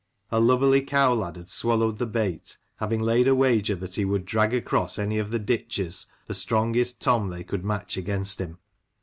A 0.31 0.39
lubberly 0.39 0.81
cow 0.81 1.13
lad 1.13 1.35
had 1.35 1.47
swallowed 1.47 1.99
the 1.99 2.07
bait, 2.07 2.57
having 2.77 3.01
laid 3.01 3.27
a 3.27 3.35
wager 3.35 3.75
that 3.75 3.93
he 3.97 4.03
would 4.03 4.25
drag 4.25 4.51
across 4.51 4.97
any 4.97 5.19
of 5.19 5.29
the 5.29 5.37
ditches 5.37 6.07
the 6.25 6.33
strongest" 6.33 6.99
Tom" 7.01 7.29
they 7.29 7.43
could 7.43 7.63
match 7.63 7.97
against 7.97 8.41
him. 8.41 8.57